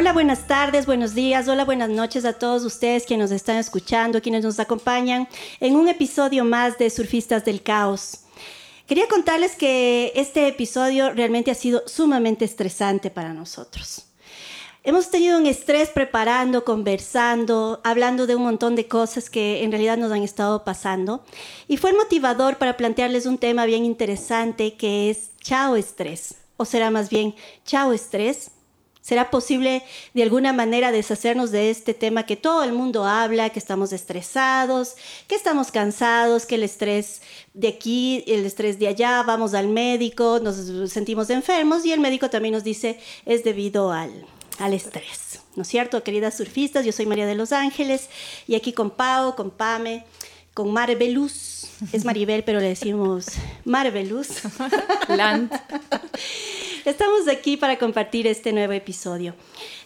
[0.00, 4.22] Hola, buenas tardes, buenos días, hola, buenas noches a todos ustedes quienes nos están escuchando,
[4.22, 5.28] quienes nos acompañan
[5.60, 8.20] en un episodio más de Surfistas del Caos.
[8.86, 14.06] Quería contarles que este episodio realmente ha sido sumamente estresante para nosotros.
[14.84, 19.98] Hemos tenido un estrés preparando, conversando, hablando de un montón de cosas que en realidad
[19.98, 21.26] nos han estado pasando.
[21.68, 26.36] Y fue el motivador para plantearles un tema bien interesante que es chao estrés.
[26.56, 27.34] O será más bien
[27.66, 28.52] chao estrés,
[29.10, 29.82] ¿Será posible
[30.14, 34.94] de alguna manera deshacernos de este tema que todo el mundo habla, que estamos estresados,
[35.26, 37.20] que estamos cansados, que el estrés
[37.52, 40.54] de aquí, el estrés de allá, vamos al médico, nos
[40.92, 44.12] sentimos enfermos y el médico también nos dice es debido al,
[44.60, 45.40] al estrés?
[45.56, 46.86] ¿No es cierto, queridas surfistas?
[46.86, 48.10] Yo soy María de los Ángeles
[48.46, 50.04] y aquí con Pau, con Pame,
[50.54, 51.59] con Marveluz.
[51.92, 53.26] Es Maribel, pero le decimos
[53.64, 54.28] Marveluz.
[55.08, 55.50] Land.
[56.84, 59.34] Estamos aquí para compartir este nuevo episodio.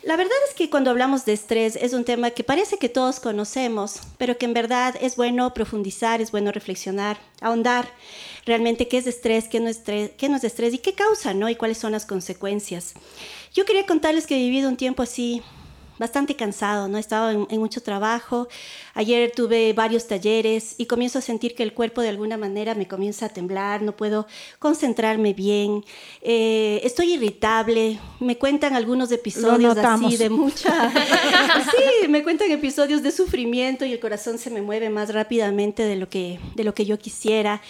[0.03, 3.21] La verdad es que cuando hablamos de estrés es un tema que parece que todos
[3.21, 7.89] conocemos, pero que en verdad es bueno profundizar, es bueno reflexionar, ahondar
[8.45, 11.33] realmente qué es estrés, qué no es estrés, qué no es estrés y qué causa,
[11.33, 11.49] ¿no?
[11.49, 12.95] Y cuáles son las consecuencias.
[13.55, 15.43] Yo quería contarles que he vivido un tiempo así
[15.99, 16.97] bastante cansado, ¿no?
[16.97, 18.49] He estado en, mucho trabajo.
[18.95, 22.87] Ayer tuve varios talleres y comienzo a sentir que el cuerpo de alguna manera me
[22.87, 24.27] comienza a temblar, no puedo
[24.59, 25.85] concentrarme bien,
[26.21, 30.93] eh, estoy irritable, me cuentan algunos episodios así de mucha...
[31.71, 35.97] sí, me cuentan episodios de sufrimiento y el corazón se me mueve más rápidamente de
[35.97, 37.63] lo que, de lo que yo quisiera.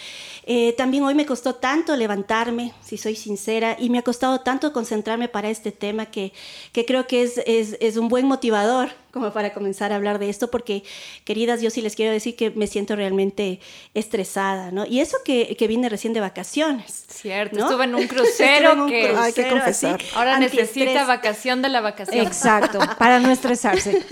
[0.47, 4.71] Eh, también hoy me costó tanto levantarme, si soy sincera, y me ha costado tanto
[4.71, 6.33] concentrarme para este tema que,
[6.71, 10.29] que creo que es, es, es un buen motivador como para comenzar a hablar de
[10.29, 10.83] esto, porque,
[11.23, 13.61] queridas, yo sí les quiero decir que me siento realmente
[13.93, 14.85] estresada, ¿no?
[14.85, 17.05] Y eso que, que vine recién de vacaciones.
[17.07, 19.15] Cierto, estuve en un crucero que...
[19.15, 20.01] hay que confesar.
[20.15, 22.27] Ahora necesita vacación de la vacación.
[22.27, 24.03] Exacto, para no estresarse.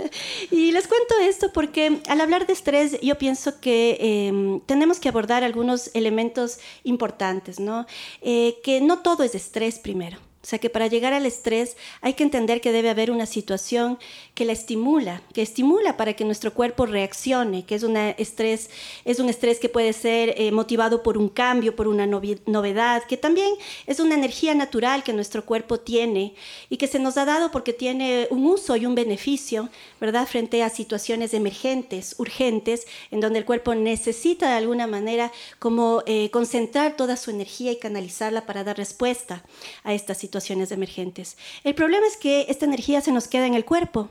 [0.49, 5.09] y les cuento esto porque al hablar de estrés, yo pienso que em, tenemos que
[5.09, 7.85] abordar algunos elementos importantes, ¿no?
[8.21, 10.17] Eh, que no todo es estrés primero.
[10.43, 13.97] O sea que para llegar al estrés hay que entender que debe haber una situación
[14.33, 18.69] que la estimula, que estimula para que nuestro cuerpo reaccione, que es, una estrés,
[19.05, 23.15] es un estrés que puede ser eh, motivado por un cambio, por una novedad, que
[23.15, 23.53] también
[23.87, 26.35] es una energía natural que nuestro cuerpo tiene
[26.69, 29.69] y que se nos ha dado porque tiene un uso y un beneficio,
[30.01, 30.27] ¿verdad?
[30.27, 36.29] Frente a situaciones emergentes, urgentes, en donde el cuerpo necesita de alguna manera como eh,
[36.31, 39.45] concentrar toda su energía y canalizarla para dar respuesta
[39.85, 41.37] a esta situación situaciones emergentes.
[41.63, 44.09] El problema es que esta energía se nos queda en el cuerpo,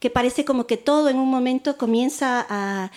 [0.00, 2.90] que parece como que todo en un momento comienza a,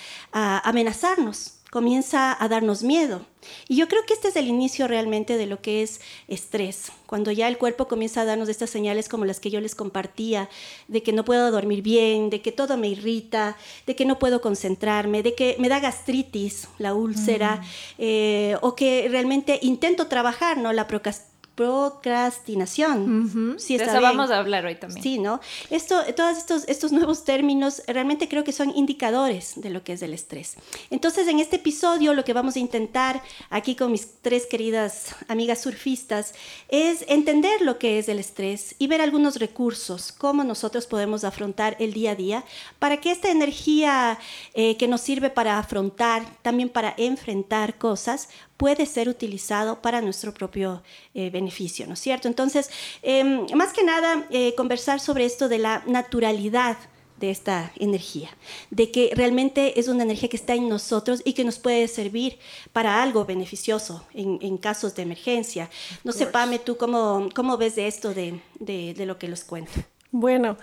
[0.67, 3.21] amenazarnos, comienza a darnos miedo.
[3.67, 7.29] Y yo creo que este es el inicio realmente de lo que es estrés, cuando
[7.29, 10.49] ya el cuerpo comienza a darnos estas señales como las que yo les compartía,
[10.87, 14.41] de que no puedo dormir bien, de que todo me irrita, de que no puedo
[14.41, 17.61] concentrarme, de que me da gastritis, la úlcera,
[17.99, 20.73] eh, o que realmente intento trabajar, ¿no?
[20.73, 23.57] La procrastinación procrastinación.
[23.59, 25.03] Sí, está vamos a hablar hoy también.
[25.03, 25.39] Sí, ¿no?
[25.69, 30.01] Esto, todos estos, estos nuevos términos realmente creo que son indicadores de lo que es
[30.01, 30.55] el estrés.
[30.89, 35.61] Entonces, en este episodio lo que vamos a intentar aquí con mis tres queridas amigas
[35.61, 36.33] surfistas
[36.69, 41.75] es entender lo que es el estrés y ver algunos recursos, cómo nosotros podemos afrontar
[41.79, 42.43] el día a día
[42.79, 44.17] para que esta energía
[44.53, 48.29] eh, que nos sirve para afrontar, también para enfrentar cosas,
[48.63, 50.83] puede ser utilizado para nuestro propio
[51.13, 52.29] eh, beneficio, ¿no es cierto?
[52.29, 52.69] Entonces,
[53.01, 56.77] em, más que nada, eh, conversar sobre esto de la naturalidad
[57.19, 58.29] de esta energía,
[58.69, 62.39] de que realmente es una energía que está en nosotros y que nos puede servir
[62.71, 65.69] para algo beneficioso en, casos de emergencia.
[66.05, 69.43] No sé, Pame, tú cómo, cómo ves de esto, de, de, de lo que les
[69.43, 69.73] cuento.
[70.09, 70.55] Bueno,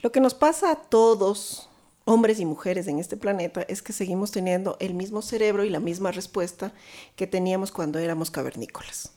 [0.00, 1.68] lo que nos pasa a todos
[2.04, 5.80] hombres y mujeres en este planeta es que seguimos teniendo el mismo cerebro y la
[5.80, 6.72] misma respuesta
[7.16, 9.12] que teníamos cuando éramos cavernícolas.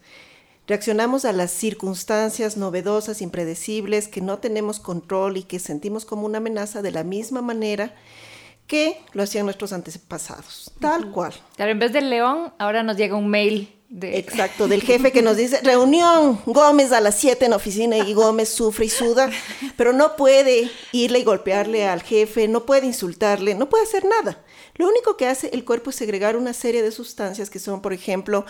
[0.67, 6.39] Reaccionamos a las circunstancias novedosas, impredecibles, que no tenemos control y que sentimos como una
[6.39, 7.95] amenaza de la misma manera
[8.67, 11.33] que lo hacían nuestros antepasados, tal cual.
[11.55, 15.37] Claro, en vez del león, ahora nos llega un mail Exacto, del jefe que nos
[15.37, 19.31] dice, reunión, Gómez a las 7 en oficina y Gómez sufre y suda,
[19.77, 24.43] pero no puede irle y golpearle al jefe, no puede insultarle, no puede hacer nada.
[24.75, 27.93] Lo único que hace el cuerpo es segregar una serie de sustancias que son, por
[27.93, 28.45] ejemplo,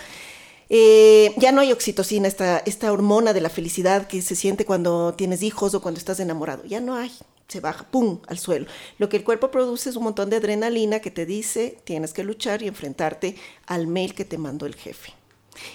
[0.69, 5.13] eh, ya no hay oxitocina, esta, esta hormona de la felicidad que se siente cuando
[5.13, 6.65] tienes hijos o cuando estás enamorado.
[6.65, 7.11] Ya no hay,
[7.47, 8.65] se baja, ¡pum!, al suelo.
[8.97, 12.23] Lo que el cuerpo produce es un montón de adrenalina que te dice tienes que
[12.23, 13.35] luchar y enfrentarte
[13.67, 15.16] al mail que te mandó el jefe.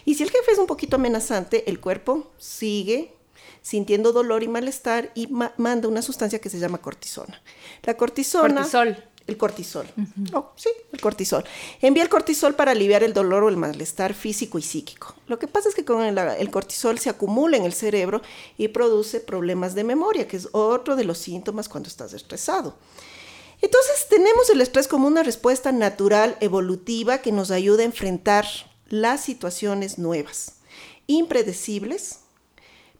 [0.04, 3.14] Y si el jefe es un poquito amenazante, el cuerpo sigue
[3.62, 7.40] sintiendo dolor y malestar y manda una sustancia que se llama cortisona.
[7.84, 8.54] La cortisona...
[8.62, 9.04] Cortisol.
[9.24, 9.86] El cortisol.
[10.34, 11.44] oh, sí, el cortisol.
[11.80, 15.14] Envía el cortisol para aliviar el dolor o el malestar físico y psíquico.
[15.28, 18.20] Lo que pasa es que con el, el, cortisol se acumula en el cerebro
[18.58, 22.74] y produce problemas de memoria, que es otro de los síntomas cuando estás estresado.
[23.60, 28.44] Entonces tenemos el estrés como una respuesta natural, evolutiva, que nos ayuda a enfrentar
[28.92, 30.56] las situaciones nuevas,
[31.06, 32.18] impredecibles,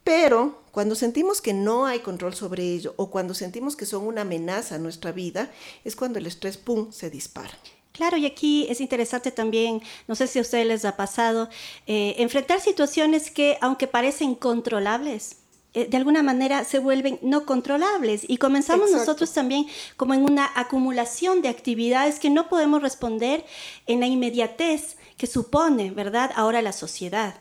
[0.03, 4.21] pero cuando sentimos que no hay control sobre ello o cuando sentimos que son una
[4.21, 5.51] amenaza a nuestra vida,
[5.85, 7.55] es cuando el estrés, ¡pum!, se dispara.
[7.91, 11.47] Claro, y aquí es interesante también, no sé si a ustedes les ha pasado,
[11.85, 15.35] eh, enfrentar situaciones que, aunque parecen controlables,
[15.75, 19.05] eh, de alguna manera se vuelven no controlables y comenzamos Exacto.
[19.05, 23.45] nosotros también como en una acumulación de actividades que no podemos responder
[23.85, 27.35] en la inmediatez que supone, ¿verdad?, ahora la sociedad.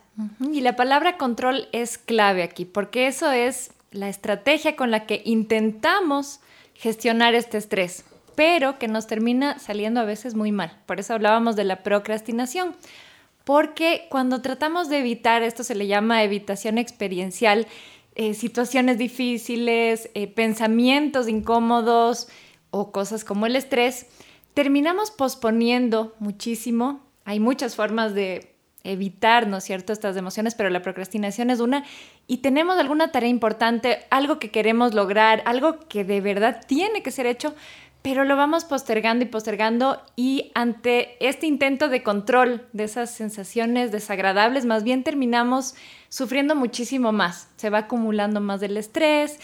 [0.52, 5.22] Y la palabra control es clave aquí, porque eso es la estrategia con la que
[5.24, 6.40] intentamos
[6.74, 8.04] gestionar este estrés,
[8.34, 10.78] pero que nos termina saliendo a veces muy mal.
[10.86, 12.76] Por eso hablábamos de la procrastinación,
[13.44, 17.66] porque cuando tratamos de evitar, esto se le llama evitación experiencial,
[18.14, 22.28] eh, situaciones difíciles, eh, pensamientos incómodos
[22.70, 24.06] o cosas como el estrés,
[24.54, 27.00] terminamos posponiendo muchísimo.
[27.24, 28.54] Hay muchas formas de
[28.84, 31.84] evitar, ¿no es cierto?, estas emociones, pero la procrastinación es una
[32.26, 37.10] y tenemos alguna tarea importante, algo que queremos lograr, algo que de verdad tiene que
[37.10, 37.54] ser hecho,
[38.02, 43.92] pero lo vamos postergando y postergando y ante este intento de control de esas sensaciones
[43.92, 45.76] desagradables, más bien terminamos
[46.08, 49.38] sufriendo muchísimo más, se va acumulando más del estrés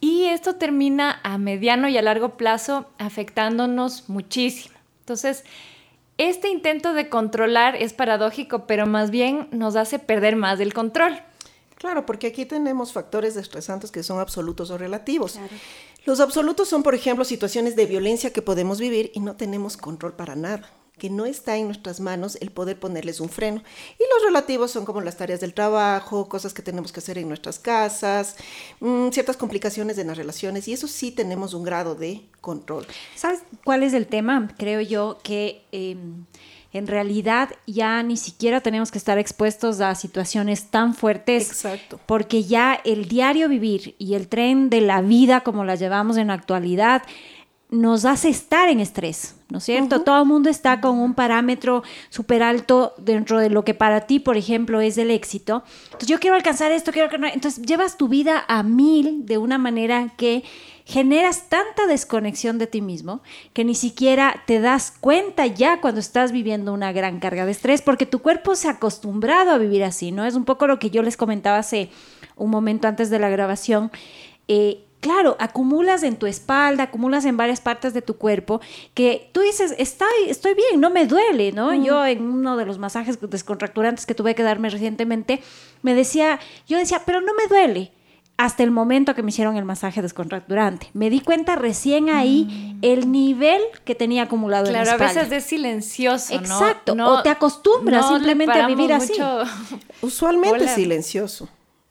[0.00, 4.74] y esto termina a mediano y a largo plazo afectándonos muchísimo.
[5.00, 5.44] Entonces,
[6.28, 11.20] este intento de controlar es paradójico, pero más bien nos hace perder más del control.
[11.76, 15.32] Claro, porque aquí tenemos factores estresantes que son absolutos o relativos.
[15.32, 15.48] Claro.
[16.04, 20.14] Los absolutos son, por ejemplo, situaciones de violencia que podemos vivir y no tenemos control
[20.14, 20.70] para nada,
[21.02, 23.60] que no está en nuestras manos el poder ponerles un freno.
[23.98, 27.26] Y los relativos son como las tareas del trabajo, cosas que tenemos que hacer en
[27.26, 28.36] nuestras casas,
[28.78, 32.86] mmm, ciertas complicaciones en las relaciones, y eso sí tenemos un grado de control.
[33.16, 34.54] ¿Sabes cuál es el tema?
[34.56, 35.64] Creo yo que...
[35.72, 35.96] Eh,
[36.74, 41.48] en realidad ya ni siquiera tenemos que estar expuestos a situaciones tan fuertes.
[41.48, 42.00] Exacto.
[42.06, 46.28] Porque ya el diario vivir y el tren de la vida como la llevamos en
[46.28, 47.02] la actualidad
[47.72, 49.96] nos hace estar en estrés, ¿no es cierto?
[49.96, 50.04] Uh -huh.
[50.04, 54.20] Todo el mundo está con un parámetro súper alto dentro de lo que para ti,
[54.20, 55.64] por ejemplo, es el éxito.
[55.86, 57.26] Entonces, yo quiero alcanzar esto, quiero que no.
[57.26, 60.44] Entonces, llevas tu vida a mil de una manera que
[60.84, 63.22] generas tanta desconexión de ti mismo
[63.54, 67.80] que ni siquiera te das cuenta ya cuando estás viviendo una gran carga de estrés
[67.80, 70.26] porque tu cuerpo se ha acostumbrado a vivir así, ¿no?
[70.26, 71.88] Es un poco lo que yo les comentaba hace
[72.36, 73.90] un momento antes de la grabación.
[74.48, 78.60] Eh, claro, acumulas en tu espalda, acumulas en varias partes de tu cuerpo,
[78.94, 81.72] que tú dices, estoy, estoy bien, no me duele, ¿no?
[81.72, 81.84] Mm.
[81.84, 85.42] Yo en uno de los masajes descontracturantes que tuve que darme recientemente,
[85.82, 87.90] me decía, yo decía, pero no me duele
[88.36, 90.88] hasta el momento que me hicieron el masaje descontracturante.
[90.94, 92.78] Me di cuenta recién ahí mm.
[92.82, 95.12] el nivel que tenía acumulado claro, en la espalda.
[95.12, 96.34] Claro, a veces es silencioso.
[96.34, 99.14] Exacto, no, o te acostumbras no simplemente a vivir así.
[100.00, 101.48] Usualmente es silencioso,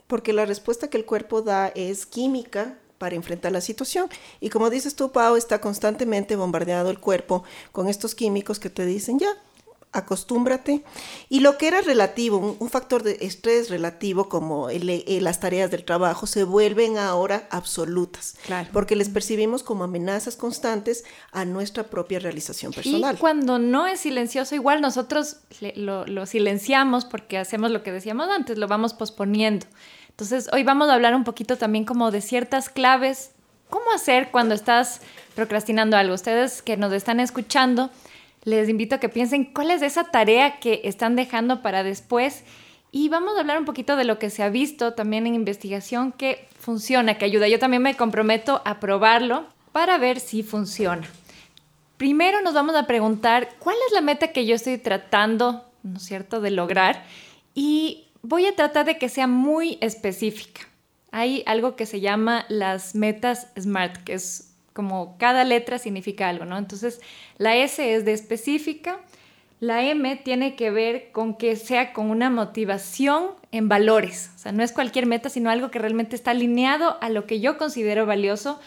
[0.08, 4.08] porque la respuesta que el cuerpo da es química para enfrentar la situación.
[4.40, 8.86] Y como dices tú, Pau, está constantemente bombardeado el cuerpo con estos químicos que te
[8.86, 9.30] dicen, ya,
[9.92, 10.84] acostúmbrate.
[11.28, 15.40] Y lo que era relativo, un, un factor de estrés relativo como el, el, las
[15.40, 18.70] tareas del trabajo, se vuelven ahora absolutas, claro.
[18.72, 23.16] porque les percibimos como amenazas constantes a nuestra propia realización personal.
[23.16, 25.38] Y cuando no es silencioso, igual nosotros
[25.74, 29.66] lo, lo silenciamos porque hacemos lo que decíamos antes, lo vamos posponiendo.
[30.22, 33.32] Entonces, hoy vamos a hablar un poquito también como de ciertas claves.
[33.72, 35.02] ¿Cómo hacer cuando estás
[35.34, 36.14] procrastinando algo?
[36.14, 37.90] Ustedes que nos están escuchando,
[38.44, 42.44] les invito a que piensen cuál es esa tarea que están dejando para después.
[42.92, 46.12] Y vamos a hablar un poquito de lo que se ha visto también en investigación
[46.12, 47.48] que funciona, que ayuda.
[47.48, 51.08] Yo también me comprometo a probarlo para ver si funciona.
[51.98, 56.04] Primero nos vamos a preguntar cuál es la meta que yo estoy tratando, ¿no es
[56.04, 57.06] cierto?, de lograr
[57.56, 60.62] y voy a tratar de que sea muy específica.
[61.12, 66.46] Hay algo que se llama las metas SMART, que es como cada letra significa algo,
[66.46, 66.58] ¿no?
[66.58, 67.02] Entonces,
[67.38, 69.00] la S es de específica,
[69.60, 74.52] la M tiene que ver con que sea con una motivación en valores, o sea,
[74.52, 78.06] no es cualquier meta, sino algo que realmente está alineado a lo que yo considero
[78.06, 78.60] valioso.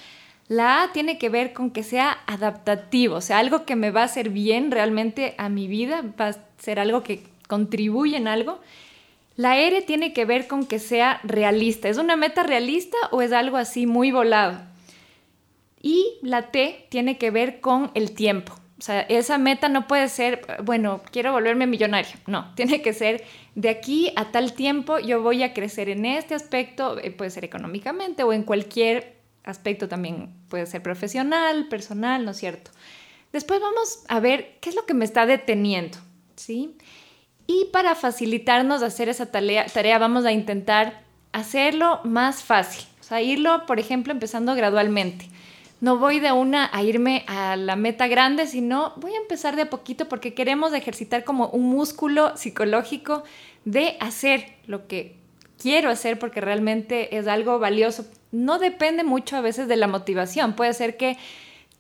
[0.47, 4.03] La A tiene que ver con que sea adaptativo, o sea, algo que me va
[4.03, 8.61] a hacer bien realmente a mi vida, va a ser algo que contribuye en algo.
[9.37, 11.89] La R tiene que ver con que sea realista.
[11.89, 14.61] ¿Es una meta realista o es algo así muy volado?
[15.81, 18.55] Y la T tiene que ver con el tiempo.
[18.79, 22.13] O sea, esa meta no puede ser, bueno, quiero volverme millonario.
[22.27, 23.25] No, tiene que ser
[23.55, 27.45] de aquí a tal tiempo yo voy a crecer en este aspecto, eh, puede ser
[27.45, 32.71] económicamente o en cualquier aspecto también, puede ser profesional, personal, ¿no es cierto?
[33.33, 35.99] Después vamos a ver qué es lo que me está deteniendo,
[36.37, 36.77] ¿sí?
[37.47, 43.67] Y para facilitarnos hacer esa tarea, vamos a intentar hacerlo más fácil, o sea, irlo,
[43.67, 45.29] por ejemplo, empezando gradualmente.
[45.81, 49.63] No voy de una a irme a la meta grande, sino voy a empezar de
[49.63, 53.25] a poquito porque queremos ejercitar como un músculo psicológico
[53.67, 55.17] de hacer lo que
[55.61, 58.07] quiero hacer porque realmente es algo valioso.
[58.33, 60.55] No depende mucho a veces de la motivación.
[60.55, 61.19] Puede ser que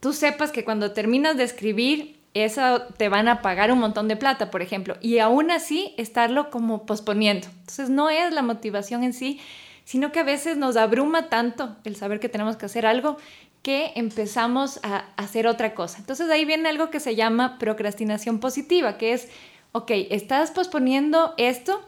[0.00, 4.16] tú sepas que cuando terminas de escribir eso te van a pagar un montón de
[4.16, 7.46] plata, por ejemplo, y aún así estarlo como posponiendo.
[7.60, 9.40] Entonces no es la motivación en sí,
[9.84, 13.16] sino que a veces nos abruma tanto el saber que tenemos que hacer algo
[13.62, 15.98] que empezamos a hacer otra cosa.
[15.98, 19.28] Entonces ahí viene algo que se llama procrastinación positiva, que es,
[19.72, 21.82] ok, estás posponiendo esto,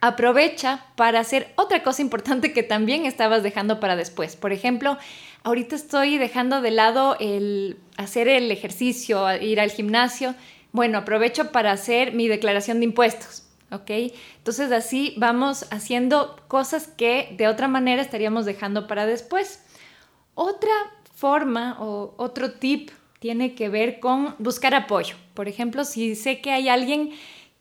[0.00, 4.36] aprovecha para hacer otra cosa importante que también estabas dejando para después.
[4.36, 4.98] Por ejemplo,
[5.44, 10.34] ahorita estoy dejando de lado el hacer el ejercicio, ir al gimnasio.
[10.72, 13.44] Bueno, aprovecho para hacer mi declaración de impuestos.
[13.70, 13.90] ¿ok?
[14.38, 19.62] Entonces así vamos haciendo cosas que de otra manera estaríamos dejando para después.
[20.34, 20.72] Otra
[21.14, 25.16] forma o otro tip tiene que ver con buscar apoyo.
[25.34, 27.10] Por ejemplo, si sé que hay alguien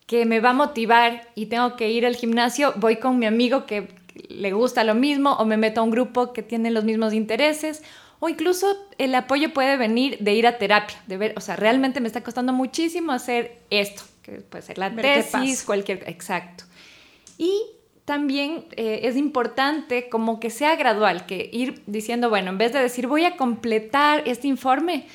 [0.07, 3.65] que me va a motivar y tengo que ir al gimnasio, voy con mi amigo
[3.65, 3.89] que
[4.27, 7.83] le gusta lo mismo o me meto a un grupo que tiene los mismos intereses
[8.19, 12.01] o incluso el apoyo puede venir de ir a terapia, de ver, o sea, realmente
[12.01, 16.65] me está costando muchísimo hacer esto, que puede ser la tesis, cualquier, exacto.
[17.37, 17.61] Y
[18.03, 22.79] también eh, es importante como que sea gradual, que ir diciendo, bueno, en vez de
[22.79, 25.05] decir voy a completar este informe,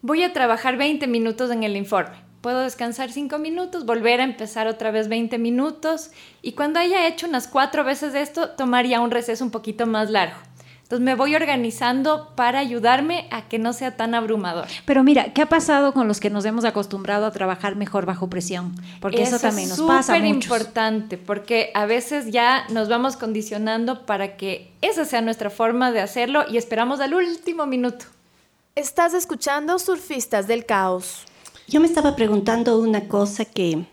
[0.00, 2.16] voy a trabajar 20 minutos en el informe.
[2.42, 6.10] Puedo descansar 5 minutos, volver a empezar otra vez 20 minutos
[6.42, 10.34] y cuando haya hecho unas cuatro veces esto, tomaría un receso un poquito más largo.
[10.82, 14.66] Entonces me voy organizando para ayudarme a que no sea tan abrumador.
[14.84, 18.28] Pero mira, ¿qué ha pasado con los que nos hemos acostumbrado a trabajar mejor bajo
[18.28, 18.74] presión?
[19.00, 20.16] Porque eso, también nos pasa.
[20.16, 25.48] Es súper importante, porque a veces ya nos vamos condicionando para que esa sea nuestra
[25.48, 28.04] forma de hacerlo y esperamos al último minuto.
[28.74, 31.24] Estás escuchando Surfistas del Caos.
[31.68, 33.84] Yo me estaba preguntando una cosa que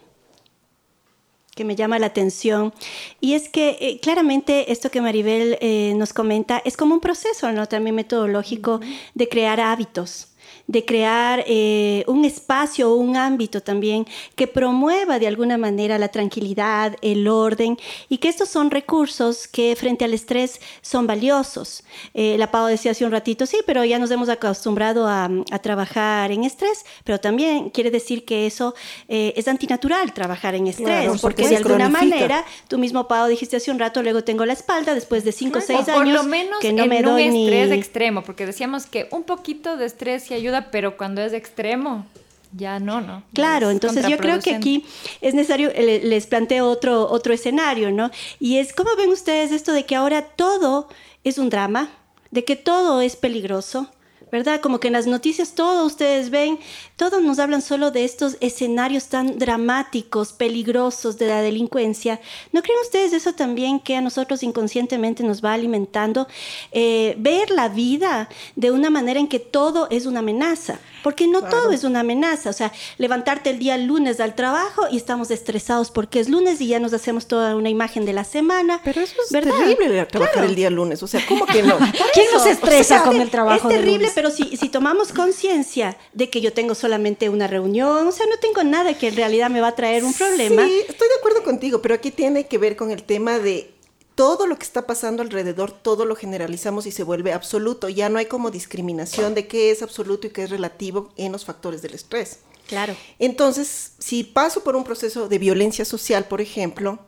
[1.59, 2.73] que me llama la atención.
[3.19, 7.51] Y es que eh, claramente esto que Maribel eh, nos comenta es como un proceso
[7.51, 7.67] ¿no?
[7.67, 8.79] también metodológico
[9.13, 10.28] de crear hábitos
[10.69, 16.09] de crear eh, un espacio o un ámbito también que promueva de alguna manera la
[16.09, 17.75] tranquilidad, el orden
[18.07, 21.83] y que estos son recursos que frente al estrés son valiosos.
[22.13, 25.29] Eh, la Pau decía hace un ratito, sí, pero ya nos hemos acostumbrado a,
[25.63, 28.75] trabajar en estrés, pero también quiere decir que eso
[29.07, 33.71] eh, es antinatural trabajar en estrés, porque de alguna manera, tú mismo Pau dijiste hace
[33.71, 35.97] un rato, luego tengo la espalda después de 5 o 6 años.
[35.97, 39.23] Por lo menos que no en me doy un estrés extremo, porque decíamos que un
[39.23, 42.05] poquito de estrés sí ayuda pero cuando es extremo,
[42.51, 43.23] ya no, ¿no?
[43.33, 44.85] Claro, entonces yo creo que aquí
[45.21, 48.09] es necesario, les planteo otro, otro escenario, ¿no?
[48.39, 50.89] Y es, ¿cómo ven ustedes esto de que ahora todo
[51.23, 51.89] es un drama?
[52.31, 53.87] De que todo es peligroso,
[54.31, 54.61] ¿verdad?
[54.61, 56.59] Como que en las noticias todo ustedes ven,
[56.95, 62.19] todos nos hablan solo de estos escenarios tan dramáticos, peligrosos de la delincuencia.
[62.51, 66.27] ¿No creen ustedes eso también que a nosotros inconscientemente nos va alimentando?
[66.71, 71.43] Eh, ver la vida de una manera en que todo es una amenaza, porque no
[71.43, 72.49] todo es una amenaza.
[72.49, 76.67] O sea, levantarte el día lunes al trabajo y estamos estresados porque es lunes y
[76.67, 78.81] ya nos hacemos toda una imagen de la semana.
[78.83, 81.01] Pero eso es terrible trabajar el día lunes.
[81.03, 81.77] O sea, ¿cómo que no?
[82.13, 83.69] ¿Quién nos estresa con el trabajo?
[83.69, 88.11] Es terrible, pero si, si tomamos conciencia de que yo tengo solamente una reunión, o
[88.11, 90.65] sea, no tengo nada que en realidad me va a traer un problema.
[90.65, 93.71] Sí, estoy de acuerdo contigo, pero aquí tiene que ver con el tema de
[94.15, 97.87] todo lo que está pasando alrededor, todo lo generalizamos y se vuelve absoluto.
[97.87, 101.45] Ya no hay como discriminación de qué es absoluto y qué es relativo en los
[101.45, 102.39] factores del estrés.
[102.67, 102.97] Claro.
[103.19, 106.99] Entonces, si paso por un proceso de violencia social, por ejemplo,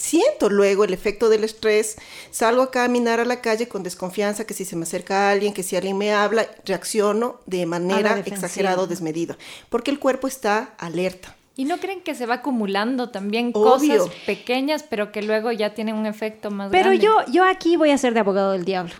[0.00, 1.96] siento luego el efecto del estrés,
[2.30, 5.62] salgo a caminar a la calle con desconfianza, que si se me acerca alguien, que
[5.62, 9.36] si alguien me habla, reacciono de manera exagerada o desmedida,
[9.68, 11.36] porque el cuerpo está alerta.
[11.56, 15.94] ¿Y no creen que se va acumulando también cosas pequeñas, pero que luego ya tienen
[15.94, 17.06] un efecto más pero grande?
[17.06, 18.94] Pero yo, yo aquí voy a ser de abogado del diablo.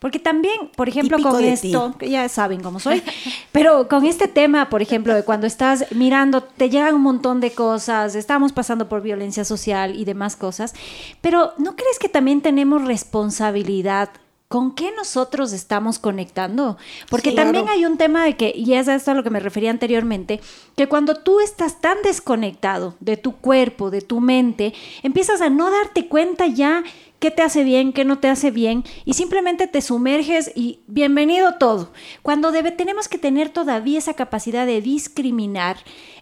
[0.00, 3.02] Porque también, por ejemplo, con esto, que ya saben cómo soy,
[3.52, 7.52] pero con este tema, por ejemplo, de cuando estás mirando, te llegan un montón de
[7.52, 10.74] cosas, estamos pasando por violencia social y demás cosas,
[11.20, 14.08] pero ¿no crees que también tenemos responsabilidad
[14.50, 16.76] ¿Con qué nosotros estamos conectando?
[17.08, 19.38] Porque también hay un tema de que, y es a esto a lo que me
[19.38, 20.40] refería anteriormente,
[20.76, 25.70] que cuando tú estás tan desconectado de tu cuerpo, de tu mente, empiezas a no
[25.70, 26.82] darte cuenta ya
[27.20, 31.54] qué te hace bien, qué no te hace bien, y simplemente te sumerges y bienvenido
[31.58, 31.92] todo.
[32.22, 35.76] Cuando debe, tenemos que tener todavía esa capacidad de discriminar.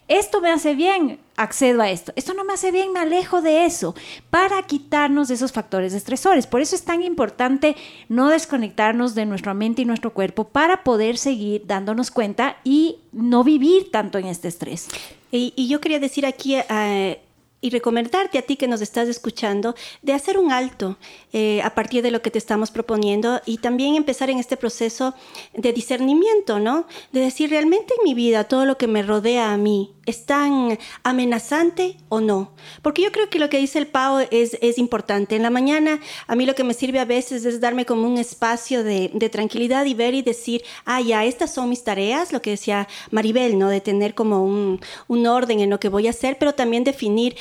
[0.09, 2.13] Esto me hace bien, accedo a esto.
[2.17, 3.95] Esto no me hace bien, me alejo de eso,
[4.31, 6.47] para quitarnos de esos factores estresores.
[6.47, 7.77] Por eso es tan importante
[8.09, 13.45] no desconectarnos de nuestra mente y nuestro cuerpo para poder seguir dándonos cuenta y no
[13.45, 14.89] vivir tanto en este estrés.
[15.31, 16.57] Y, yo quería decir aquí...
[16.57, 17.21] Eh,
[17.61, 20.97] y recomendarte a ti que nos estás escuchando de hacer un alto
[21.33, 25.15] eh, a partir de lo que te estamos proponiendo y también empezar en este proceso
[25.55, 26.87] de discernimiento, ¿no?
[27.13, 30.79] De decir realmente en mi vida todo lo que me rodea a mí es tan
[31.03, 32.53] amenazante o no.
[32.81, 35.37] Porque yo creo que lo que dice el Pau es, es importante.
[35.37, 38.17] En la mañana a mí lo que me sirve a veces es darme como un
[38.17, 42.41] espacio de, de tranquilidad y ver y decir, ah, ya, estas son mis tareas, lo
[42.41, 43.69] que decía Maribel, ¿no?
[43.69, 47.37] De tener como un, un orden en lo que voy a hacer, pero también definir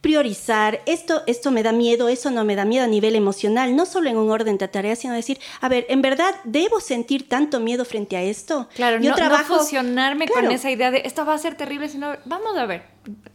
[0.00, 3.84] priorizar, esto, esto me da miedo, eso no me da miedo a nivel emocional, no
[3.84, 7.60] solo en un orden de tareas, sino decir, a ver, ¿en verdad debo sentir tanto
[7.60, 8.68] miedo frente a esto?
[8.74, 12.16] Claro, yo no, trabajo, no con esa idea de esto va a ser terrible, sino
[12.24, 12.82] vamos a ver,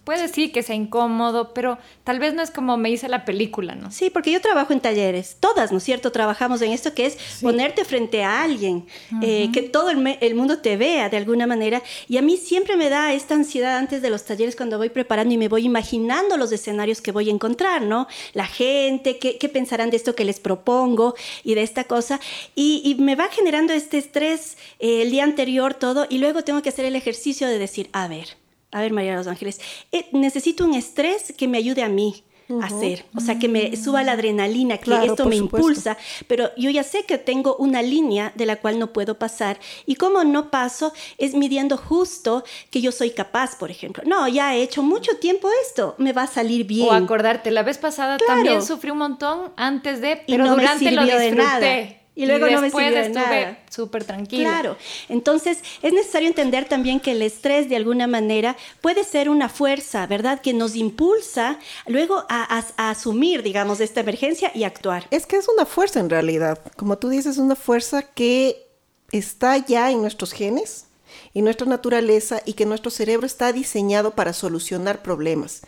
[0.04, 3.76] puede sí que sea incómodo, pero tal vez no es como me hice la película,
[3.76, 3.92] ¿no?
[3.92, 6.12] Sí, porque yo trabajo en talleres, todas, ¿no es cierto?
[6.12, 8.86] Trabajamos en esto que es ponerte frente a alguien,
[9.22, 11.82] eh, que todo el, el, mundo te vea de alguna manera.
[12.08, 15.34] Y a mí siempre me da esta ansiedad antes de los talleres cuando voy preparando
[15.34, 18.08] y me voy imaginando los escenarios que voy a encontrar, ¿no?
[18.34, 22.20] La gente, qué, qué pensarán de esto que les propongo y de esta cosa.
[22.56, 26.70] Y, me va generando este estrés eh, el día anterior, todo, y luego tengo que
[26.70, 28.38] hacer el ejercicio de decir, a ver,
[28.72, 29.60] a ver, María de los Ángeles,
[29.92, 32.24] eh, necesito un estrés que me ayude a mí.
[32.62, 36.84] Hacer, o sea, que me suba la adrenalina, que esto me impulsa, pero yo ya
[36.84, 40.94] sé que tengo una línea de la cual no puedo pasar y como no paso
[41.18, 44.04] es midiendo justo que yo soy capaz, por ejemplo.
[44.06, 46.88] No, ya he hecho mucho tiempo esto, me va a salir bien.
[46.90, 51.30] O acordarte, la vez pasada también sufrí un montón antes de, pero durante lo disfruté.
[51.30, 52.05] De nada.
[52.16, 53.60] Y luego no me sirvió de nada.
[53.70, 54.50] súper tranquila.
[54.50, 54.78] Claro.
[55.10, 60.08] Entonces, es necesario entender también que el estrés, de alguna manera, puede ser una fuerza,
[60.08, 60.40] ¿verdad?
[60.40, 65.08] Que nos impulsa luego a, asumir, digamos, esta emergencia y actuar.
[65.12, 66.60] Es que es una fuerza en realidad.
[66.78, 68.66] Como tú dices, es una fuerza que
[69.12, 70.86] está ya en nuestros genes
[71.34, 75.64] y nuestra naturaleza y que nuestro cerebro está diseñado para solucionar problemas.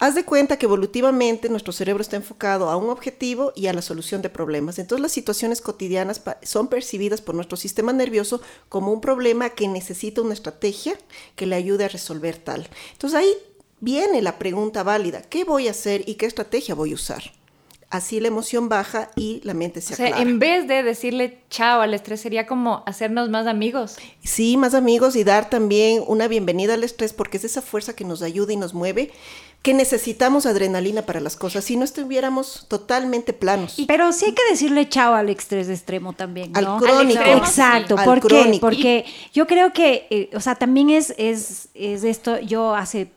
[0.00, 3.82] Haz de cuenta que evolutivamente nuestro cerebro está enfocado a un objetivo y a la
[3.82, 4.78] solución de problemas.
[4.78, 10.22] Entonces las situaciones cotidianas son percibidas por nuestro sistema nervioso como un problema que necesita
[10.22, 10.98] una estrategia
[11.36, 12.70] que le ayude a resolver tal.
[12.92, 13.30] Entonces ahí
[13.80, 17.22] viene la pregunta válida, ¿qué voy a hacer y qué estrategia voy a usar?
[17.90, 21.80] Así la emoción baja y la mente se o sea, en vez de decirle chao
[21.80, 23.96] al estrés, sería como hacernos más amigos.
[24.22, 28.04] Sí, más amigos y dar también una bienvenida al estrés porque es esa fuerza que
[28.04, 29.10] nos ayuda y nos mueve
[29.62, 33.76] que necesitamos adrenalina para las cosas, si no estuviéramos totalmente planos.
[33.86, 36.76] Pero sí hay que decirle chao al estrés extremo también, ¿no?
[36.76, 37.22] Al crónico.
[37.22, 38.56] Exacto, ¿por qué?
[38.60, 43.12] Porque yo creo que, eh, o sea, también es, es, es esto, yo hace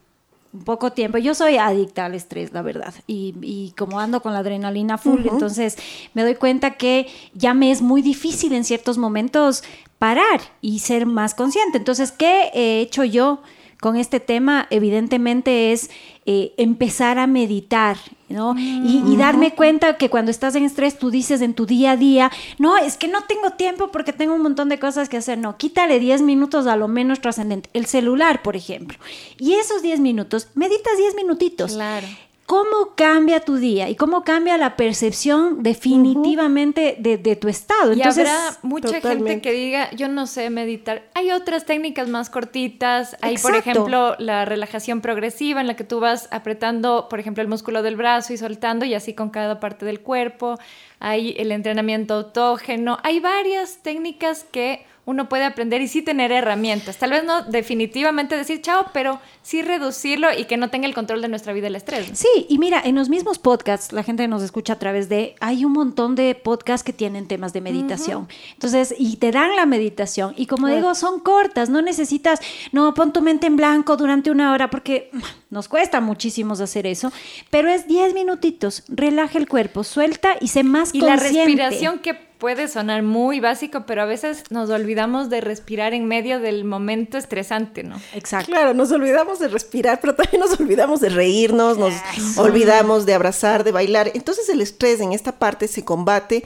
[0.66, 4.40] poco tiempo, yo soy adicta al estrés, la verdad, y, y como ando con la
[4.40, 5.78] adrenalina full, entonces
[6.14, 9.64] me doy cuenta que ya me es muy difícil en ciertos momentos
[9.98, 11.78] parar y ser más consciente.
[11.78, 13.42] Entonces, ¿qué he hecho yo?
[13.84, 15.90] Con este tema, evidentemente, es
[16.26, 17.98] eh, empezar a meditar,
[18.30, 18.56] ¿no?
[18.58, 21.98] Y, y, darme cuenta que cuando estás en estrés, tú dices en tu día a
[21.98, 25.38] día, no, es que no tengo tiempo porque tengo un montón de cosas que hacer.
[25.38, 27.70] No, quítale 10 minutos a lo menos trascendente.
[27.74, 28.98] El celular, por ejemplo.
[29.38, 31.74] Y esos 10 minutos, meditas 10 minutitos.
[31.74, 32.08] Claro
[32.46, 37.94] cómo cambia tu día y cómo cambia la percepción definitivamente de, tu estado.
[37.94, 41.04] Entonces, y habrá mucha gente que diga, yo no sé meditar.
[41.14, 43.16] Hay otras técnicas más cortitas.
[43.22, 47.48] Hay, por ejemplo, la relajación progresiva en la que tú vas apretando, por ejemplo, el
[47.48, 50.60] músculo del brazo y soltando y así con cada parte del cuerpo.
[51.00, 52.98] Hay el entrenamiento autógeno.
[53.04, 56.98] Hay varias técnicas que uno puede aprender y sí tener herramientas.
[56.98, 61.22] Tal vez no definitivamente decir chao, pero sí reducirlo y que no tenga el control
[61.22, 62.10] de nuestra vida el estrés.
[62.14, 65.66] Sí, y mira, en los mismos podcasts, la gente nos escucha a través de, hay
[65.66, 68.30] un montón de podcasts que tienen temas de meditación.
[68.54, 70.34] Entonces, y te dan la meditación.
[70.38, 72.40] Y como digo, son cortas, no necesitas,
[72.72, 75.12] no, pon tu mente en blanco durante una hora, porque
[75.54, 77.14] nos cuesta muchísimo hacer eso,
[77.50, 81.30] pero es 10 minutitos, relaja el cuerpo, suelta y sé más y consciente.
[81.30, 85.94] Y la respiración que puede sonar muy básico, pero a veces nos olvidamos de respirar
[85.94, 87.96] en medio del momento estresante, ¿no?
[88.14, 88.52] Exacto.
[88.52, 91.94] Claro, nos olvidamos de respirar, pero también nos olvidamos de reírnos, nos
[92.38, 94.12] olvidamos de abrazar, de bailar.
[94.14, 96.44] Entonces el estrés en esta parte se combate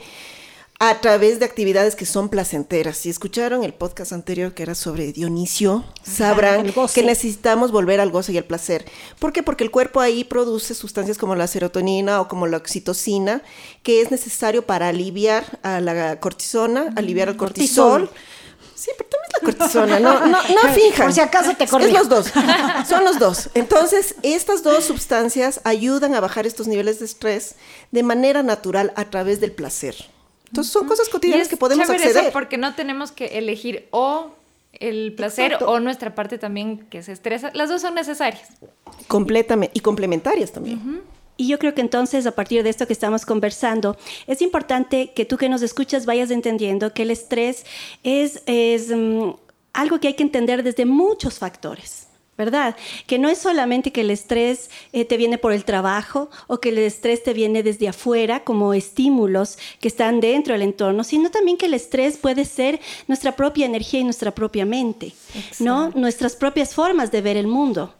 [0.80, 2.98] a través de actividades que son placenteras.
[2.98, 8.32] Si escucharon el podcast anterior que era sobre Dionisio, sabrán que necesitamos volver al goce
[8.32, 8.84] y al placer.
[9.18, 9.42] ¿Por qué?
[9.42, 13.42] Porque el cuerpo ahí produce sustancias como la serotonina o como la oxitocina,
[13.82, 18.08] que es necesario para aliviar a la cortisona, aliviar al cortisol.
[18.76, 21.06] Sí, pero también la cortisona, no, no, no fijan.
[21.06, 21.90] Por si acaso te corrijo.
[21.90, 22.32] Es los dos,
[22.88, 23.50] son los dos.
[23.54, 27.56] Entonces, estas dos sustancias ayudan a bajar estos niveles de estrés
[27.90, 29.96] de manera natural a través del placer.
[30.48, 32.24] Entonces son cosas cotidianas que podemos acceder.
[32.24, 34.32] Eso porque no tenemos que elegir o
[34.72, 37.50] el placer o nuestra parte también que se estresa.
[37.54, 38.48] Las dos son necesarias.
[39.06, 39.72] Completamente.
[39.76, 41.02] Y complementarias también.
[41.36, 45.24] Y yo creo que entonces, a partir de esto que estamos conversando, es importante que
[45.24, 47.64] tú que nos escuchas vayas entendiendo que el estrés
[48.02, 49.30] es, es mm,
[49.72, 52.07] algo que hay que entender desde muchos factores.
[52.38, 52.76] ¿Verdad?
[53.08, 56.68] Que no es solamente que el estrés eh, te viene por el trabajo o que
[56.68, 61.58] el estrés te viene desde afuera como estímulos que están dentro del entorno, sino también
[61.58, 65.12] que el estrés puede ser nuestra propia energía y nuestra propia mente,
[65.58, 65.90] ¿no?
[65.96, 67.92] Nuestras propias formas de ver el mundo,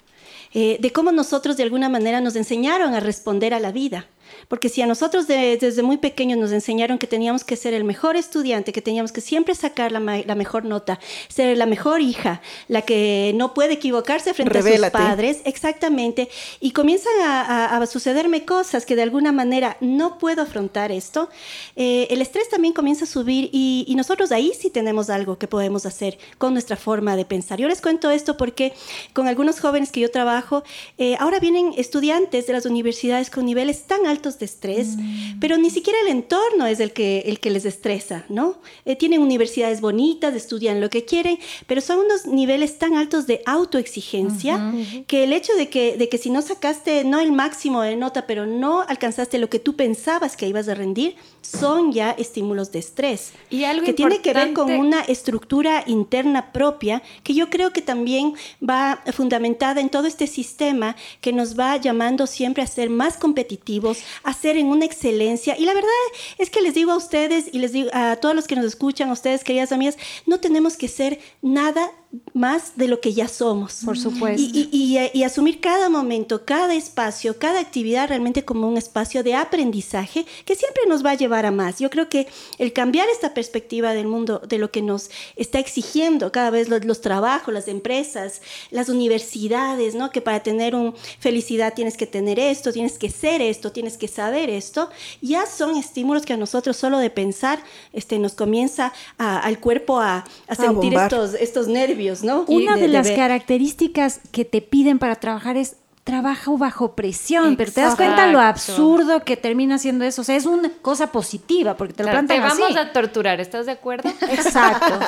[0.54, 4.06] eh, de cómo nosotros de alguna manera nos enseñaron a responder a la vida.
[4.48, 8.16] Porque si a nosotros desde muy pequeños nos enseñaron que teníamos que ser el mejor
[8.16, 13.32] estudiante, que teníamos que siempre sacar la, mejor nota, ser la mejor hija, la que
[13.34, 16.30] no puede equivocarse frente a sus padres, exactamente,
[16.60, 21.30] y comienzan a, sucederme cosas que de alguna manera no puedo afrontar esto,
[21.76, 25.84] eh, el estrés también comienza a subir y, nosotros ahí sí tenemos algo que podemos
[25.84, 27.58] hacer con nuestra forma de pensar.
[27.58, 28.72] Yo les cuento esto porque
[29.12, 30.62] con algunos jóvenes que yo trabajo,
[30.98, 35.40] eh, ahora vienen estudiantes de las universidades con niveles tan altos de estrés, mm.
[35.40, 38.58] pero ni siquiera el entorno es el que, el que les estresa, ¿no?
[38.84, 43.42] Eh, tienen universidades bonitas, estudian lo que quieren, pero son unos niveles tan altos de
[43.46, 44.72] autoexigencia
[45.06, 48.26] que el hecho de que, de que si no sacaste, no el máximo de nota,
[48.26, 52.78] pero no alcanzaste lo que tú pensabas que ibas a rendir, son ya estímulos de
[52.78, 53.32] estrés.
[53.50, 57.82] Y algo que tiene que ver con una estructura interna propia que yo creo que
[57.82, 58.34] también
[58.66, 63.98] va fundamentada en todo este sistema que nos va llamando siempre a ser más competitivos,
[64.28, 65.56] hacer en una excelencia.
[65.58, 65.90] Y la verdad
[66.36, 69.08] es que les digo a ustedes y les digo a todos los que nos escuchan,
[69.08, 71.90] a ustedes, queridas amigas, no tenemos que ser nada
[72.32, 73.80] más de lo que ya somos.
[73.84, 74.42] Por supuesto.
[74.54, 80.54] Y, asumir cada momento, cada espacio, cada actividad realmente como un espacio de aprendizaje que
[80.54, 81.78] siempre nos va a llevar a más.
[81.78, 82.26] Yo creo que
[82.58, 87.00] el cambiar esta perspectiva del mundo, de lo que nos está exigiendo cada vez los,
[87.00, 88.40] trabajos, las empresas,
[88.70, 90.10] las universidades, ¿no?
[90.10, 94.08] Que para tener un felicidad tienes que tener esto, tienes que ser esto, tienes que
[94.08, 94.88] saber esto,
[95.20, 100.24] ya son estímulos que a nosotros solo de pensar este, nos comienza al cuerpo a,
[100.56, 101.97] sentir estos, estos nervios
[102.46, 105.76] una de, las características que te piden para trabajar es
[106.08, 110.22] trabajo bajo presión, pero te das cuenta lo absurdo que termina siendo eso.
[110.22, 113.66] O sea, es una cosa positiva porque te lo plantean Te vamos a torturar, ¿estás
[113.66, 114.08] de acuerdo?
[114.30, 114.98] Exacto.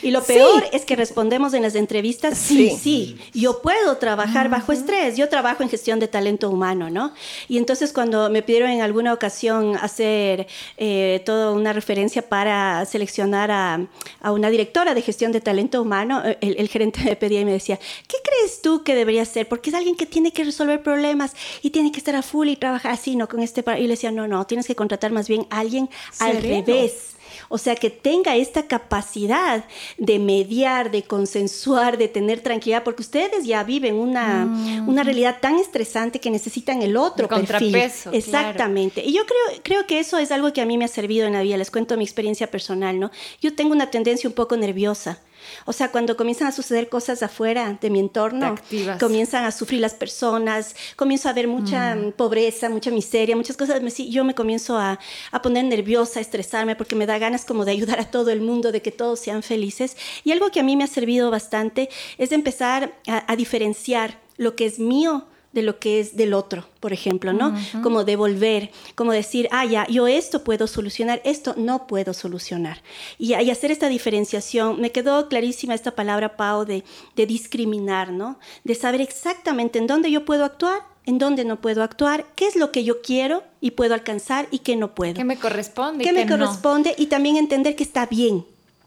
[0.00, 4.70] Y lo peor es que respondemos en las entrevistas, sí, sí, yo puedo trabajar bajo
[4.70, 7.12] estrés, yo trabajo en gestión de talento humano, ¿no?
[7.48, 13.50] Y entonces cuando me pidieron en alguna ocasión hacer eh, toda una referencia para seleccionar
[13.50, 13.86] a,
[14.20, 17.44] a, una directora de gestión de talento humano, eh, el, el gerente me pedía y
[17.44, 19.48] me decía, ¿qué crees tú que debería ser?
[19.48, 22.56] Porque es alguien que tiene que resolver problemas y tiene que estar a full y
[22.56, 23.28] trabajar así, ¿no?
[23.28, 23.64] Con este...
[23.78, 25.88] Y le decía, no, no, tienes que contratar más bien a alguien
[26.20, 27.12] al revés
[27.48, 29.64] o sea, que tenga esta capacidad
[29.98, 34.88] de mediar, de consensuar, de tener tranquilidad, porque ustedes ya viven una, mm.
[34.88, 37.76] una realidad tan estresante que necesitan el otro el perfil.
[38.12, 39.04] Exactamente.
[39.04, 41.34] Y yo creo, creo que eso es algo que a mí me ha servido en
[41.34, 41.56] la vida.
[41.56, 43.10] Les cuento mi experiencia personal, ¿no?
[43.40, 45.20] Yo tengo una tendencia un poco nerviosa.
[45.64, 48.54] O sea, cuando comienzan a suceder cosas afuera de mi entorno,
[48.98, 52.12] comienzan a sufrir las personas, comienzo a ver mucha mm.
[52.12, 54.98] pobreza, mucha miseria, muchas cosas, yo me comienzo a,
[55.42, 58.72] poner nerviosa, a estresarme, porque me da ganas como de ayudar a todo el mundo,
[58.72, 59.96] de que todos sean felices.
[60.24, 64.66] Y algo que a mí me ha servido bastante es empezar a diferenciar lo que
[64.66, 67.54] es mío de lo que es del otro, por ejemplo, ¿no?
[67.82, 72.82] Como devolver, como decir, ah, ya, yo esto puedo solucionar, esto no puedo solucionar.
[73.18, 76.84] Y, y hacer esta diferenciación, me quedó clarísima esta palabra, Pau, de,
[77.16, 78.38] de discriminar, ¿no?
[78.64, 82.56] De saber exactamente en dónde yo puedo actuar, en dónde no puedo actuar, qué es
[82.56, 85.14] lo que yo quiero y puedo alcanzar y qué no puedo.
[85.14, 86.04] ¿Qué me corresponde?
[86.04, 86.94] ¿Qué me corresponde?
[86.96, 88.46] Y también entender que está bien.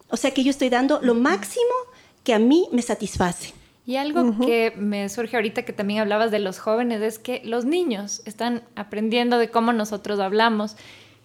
[0.10, 1.74] O sea, que yo estoy dando lo máximo
[2.24, 3.54] que a mí me satisface.
[3.88, 7.66] Y algo que me surge ahorita que también hablabas de los jóvenes es que los
[7.66, 10.76] niños están aprendiendo de cómo nosotros hablamos.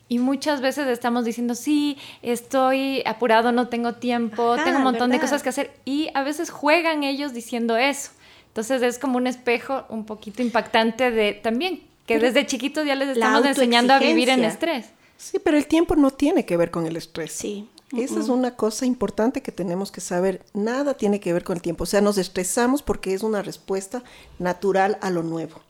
[0.09, 5.21] Y muchas veces estamos diciendo, sí, estoy apurado, no tengo tiempo, tengo un montón de
[5.21, 5.71] cosas que hacer.
[5.87, 8.11] Y a veces juegan ellos diciendo eso.
[8.49, 13.11] Entonces es como un espejo un poquito impactante de también que desde chiquitos ya les
[13.11, 14.91] estamos enseñando a vivir en estrés.
[15.17, 17.33] Sí, pero el tiempo no tiene que ver con el estrés.
[17.33, 17.69] Sí.
[17.97, 20.45] Esa es una cosa importante que tenemos que saber.
[20.55, 21.85] Nada tiene que ver con el tiempo.
[21.85, 24.05] O sea, nos estresamos porque es una respuesta
[24.39, 25.61] natural a lo nuevo.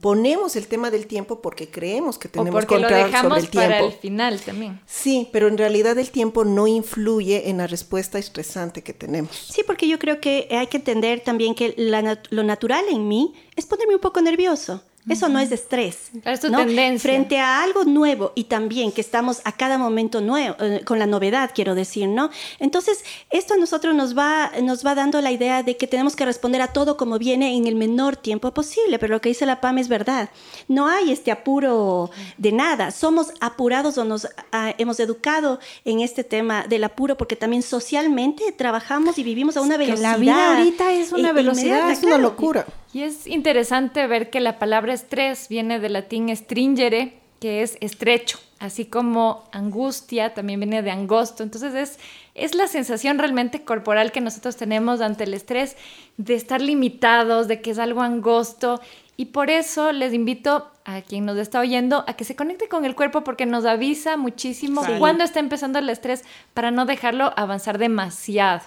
[0.00, 3.68] Ponemos el tema del tiempo porque creemos que tenemos control sobre el tiempo.
[3.68, 4.80] para el final también.
[4.86, 9.36] Sí, pero en realidad el tiempo no influye en la respuesta estresante que tenemos.
[9.36, 13.66] Sí, porque yo creo que hay que entender también que lo natural en mí es
[13.66, 14.82] ponerme un poco nervioso.
[15.08, 16.10] Eso no es de estrés.
[16.24, 17.10] Es tu tendencia.
[17.10, 21.06] Frente a algo nuevo y también que estamos a cada momento nuevo, eh, con la
[21.06, 22.30] novedad, quiero decir, ¿no?
[22.58, 26.24] Entonces, esto a nosotros nos va, nos va dando la idea de que tenemos que
[26.24, 29.60] responder a todo como viene en el menor tiempo posible, pero lo que dice la
[29.60, 30.30] PAM es verdad.
[30.68, 32.90] No hay este apuro de nada.
[32.90, 38.52] Somos apurados o nos ah, hemos educado en este tema del apuro porque también socialmente
[38.52, 40.12] trabajamos y vivimos a una velocidad.
[40.12, 42.64] la vida ahorita es una velocidad, es una locura.
[42.94, 48.38] Y es interesante ver que la palabra estrés viene del latín stringere, que es estrecho,
[48.60, 51.42] así como angustia también viene de angosto.
[51.42, 51.98] Entonces es,
[52.36, 55.76] es la sensación realmente corporal que nosotros tenemos ante el estrés
[56.18, 58.80] de estar limitados, de que es algo angosto.
[59.16, 62.84] Y por eso les invito a quien nos está oyendo a que se conecte con
[62.84, 66.22] el cuerpo porque nos avisa muchísimo cuando está empezando el estrés
[66.54, 68.62] para no dejarlo avanzar demasiado.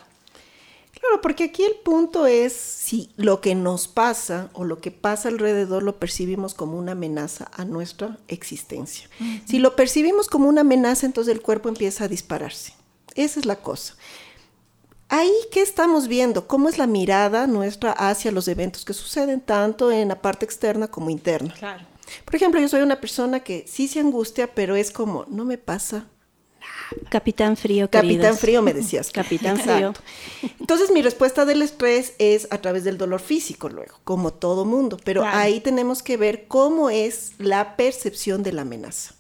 [1.08, 5.30] Claro, porque aquí el punto es si lo que nos pasa o lo que pasa
[5.30, 9.10] alrededor lo percibimos como una amenaza a nuestra existencia.
[9.46, 12.74] Si lo percibimos como una amenaza, entonces el cuerpo empieza a dispararse.
[13.16, 13.96] Esa es la cosa.
[15.08, 16.46] Ahí, ¿qué estamos viendo?
[16.46, 20.90] ¿Cómo es la mirada nuestra hacia los eventos que suceden tanto en la parte externa
[20.90, 21.54] como interna?
[21.54, 21.86] Claro.
[22.26, 25.58] Por ejemplo, yo soy una persona que sí se angustia, pero es como, no me
[25.58, 26.08] pasa
[27.10, 27.90] Capitán Frío.
[27.90, 29.12] Capitán Frío, me decías.
[29.12, 29.94] Capitán Frío.
[30.60, 34.98] Entonces, mi respuesta del estrés es a través del dolor físico, luego, como todo mundo.
[35.04, 39.14] Pero ahí tenemos que ver cómo es la percepción de la amenaza.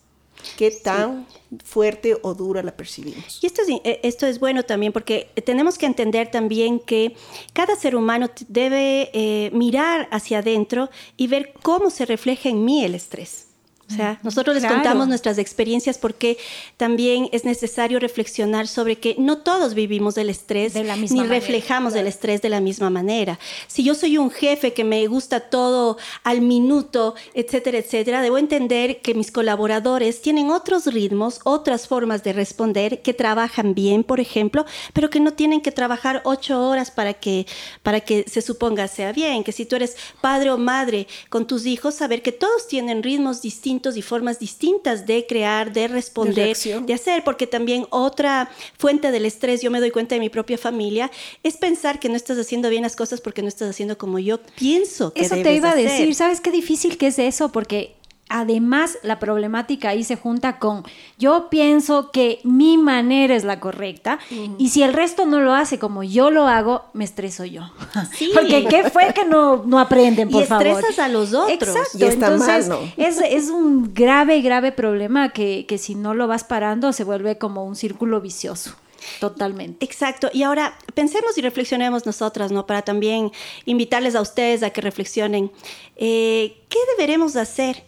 [0.55, 1.25] Qué tan
[1.63, 3.39] fuerte o dura la percibimos.
[3.41, 7.15] Y esto es, eh, esto es bueno también porque tenemos que entender también que
[7.53, 12.85] cada ser humano debe eh, mirar hacia adentro y ver cómo se refleja en mí
[12.85, 13.46] el estrés.
[13.89, 16.37] O sea, nosotros les contamos nuestras experiencias porque
[16.75, 22.41] también es necesario reflexionar sobre que no todos vivimos del estrés ni reflejamos el estrés
[22.41, 23.39] de la misma manera.
[23.67, 29.01] Si yo soy un jefe que me gusta todo al minuto, etcétera, etcétera, debo entender
[29.01, 34.65] que mis colaboradores tienen otros ritmos, otras formas de responder, que trabajan bien, por ejemplo,
[34.91, 37.47] pero que no tienen que trabajar ocho horas para que,
[37.83, 39.45] para que se suponga sea bien.
[39.45, 43.41] Que si tú eres padre o madre con tus hijos, saber que todos tienen ritmos
[43.41, 49.25] distintos y formas distintas de crear, de responder, de, hacer, porque también otra fuente del
[49.25, 51.11] estrés, yo me doy cuenta de mi propia familia,
[51.43, 54.39] es pensar que no estás haciendo bien las cosas porque no estás haciendo como yo
[54.57, 57.51] pienso que Eso te iba a decir, ¿sabes qué difícil que es eso?
[57.51, 57.96] Porque
[58.29, 60.83] Además, la problemática ahí se junta con
[61.17, 64.19] yo pienso que mi manera es la correcta
[64.57, 67.71] y si el resto no lo hace como yo lo hago, me estreso yo.
[68.33, 70.67] Porque ¿qué fue que no, no aprenden, por favor?
[70.67, 71.75] Y estresas a los otros.
[71.75, 71.97] Exacto.
[71.97, 76.43] Y está Entonces, es, es, un grave, grave problema que, que si no lo vas
[76.43, 78.75] parando se vuelve como un círculo vicioso.
[79.19, 79.85] Totalmente.
[79.85, 80.29] Exacto.
[80.33, 82.65] Y ahora pensemos y reflexionemos nosotras, ¿no?
[82.65, 83.31] Para también
[83.65, 85.51] invitarles a ustedes a que reflexionen.
[85.95, 87.83] Eh, ¿Qué deberemos hacer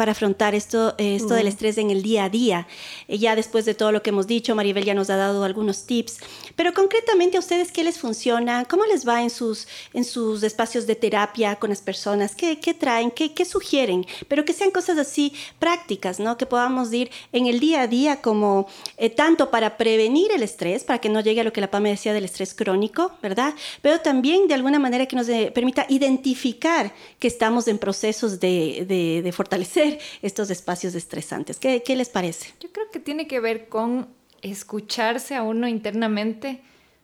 [0.00, 2.66] para afrontar esto, eh, esto del estrés en el día a día.
[3.06, 5.84] Eh, ya después de todo lo que hemos dicho, Maribel ya nos ha dado algunos
[5.84, 6.20] tips,
[6.56, 8.64] pero concretamente a ustedes, ¿qué les funciona?
[8.64, 12.34] ¿Cómo les va en sus, en sus espacios de terapia con las personas?
[12.34, 13.10] ¿Qué, qué traen?
[13.10, 14.06] ¿Qué, ¿Qué, sugieren?
[14.26, 16.38] Pero que sean cosas así prácticas, ¿no?
[16.38, 20.82] Que podamos ir en el día a día como eh, tanto para prevenir el estrés,
[20.82, 23.52] para que no llegue a lo que la PAM me decía del estrés crónico, ¿verdad?
[23.82, 29.20] Pero también de alguna manera que nos permita identificar que estamos en procesos de, de,
[29.20, 29.89] de fortalecer
[30.22, 31.58] estos espacios estresantes.
[31.58, 32.54] ¿Qué, ¿Qué les parece?
[32.60, 34.08] Yo creo que tiene que ver con
[34.42, 36.62] escucharse a uno internamente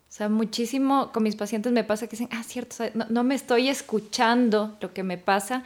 [0.09, 3.35] O sea, muchísimo con mis pacientes me pasa que dicen, ah, cierto, no, no, me
[3.35, 5.65] estoy escuchando lo que me pasa.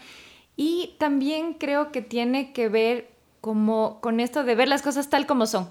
[0.56, 5.26] Y también creo que tiene que ver como con esto de ver las cosas tal
[5.26, 5.70] como son.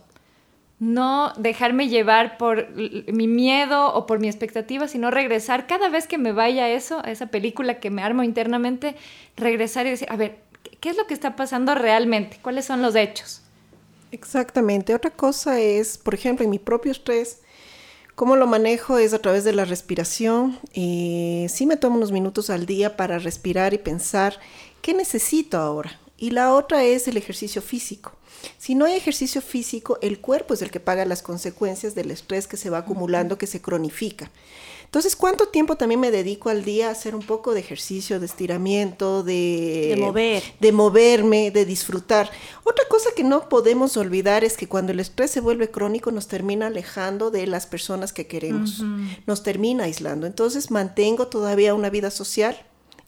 [0.80, 6.18] No dejarme llevar por mi miedo o por mi expectativa, sino regresar cada vez que
[6.18, 8.96] me vaya a eso, a esa película que me armo internamente,
[9.36, 10.38] regresar y decir, a ver,
[10.80, 12.40] ¿qué es lo que está pasando realmente?
[12.42, 13.42] ¿Cuáles son los hechos?
[14.12, 14.96] Exactamente.
[14.96, 17.40] Otra cosa es, por ejemplo, en mi propio estrés,
[18.16, 20.60] cómo lo manejo es a través de la respiración.
[20.74, 24.40] Eh, sí me tomo unos minutos al día para respirar y pensar
[24.82, 26.00] qué necesito ahora.
[26.18, 28.12] Y la otra es el ejercicio físico.
[28.58, 32.48] Si no hay ejercicio físico, el cuerpo es el que paga las consecuencias del estrés
[32.48, 34.32] que se va acumulando, que se cronifica.
[34.90, 38.26] Entonces, ¿cuánto tiempo también me dedico al día a hacer un poco de ejercicio, de
[38.26, 42.32] estiramiento, de, de mover, de moverme, de disfrutar?
[42.64, 46.28] Otra cosa que no podemos olvidar es que cuando el estrés se vuelve crónico nos
[46.28, 48.84] termina alejando de las personas que queremos,
[49.28, 50.26] nos termina aislando.
[50.26, 52.58] Entonces, mantengo todavía una vida social.